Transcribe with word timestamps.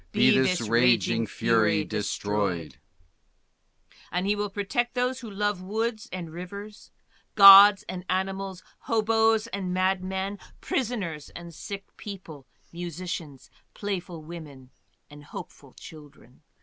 BE 0.13 0.31
THIS 0.31 0.67
RAGING 0.67 1.27
FURY 1.27 1.85
DESTROYED" 1.85 2.79
And 4.11 4.25
he 4.25 4.35
will 4.35 4.49
protect 4.49 4.95
those 4.95 5.19
who 5.19 5.29
love 5.29 5.61
woods 5.61 6.09
and 6.11 6.31
rivers, 6.31 6.89
Gods 7.35 7.83
and 7.87 8.03
animals, 8.09 8.63
hobos 8.87 9.45
and 9.45 9.71
madmen, 9.75 10.39
prisoners 10.59 11.29
and 11.35 11.53
sick 11.53 11.85
people, 11.97 12.47
musicians, 12.73 13.51
playful 13.75 14.23
women, 14.23 14.71
and 15.07 15.23
hopeful 15.25 15.73
children. 15.75 16.41